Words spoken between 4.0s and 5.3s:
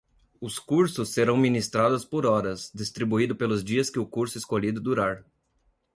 curso escolhido durar.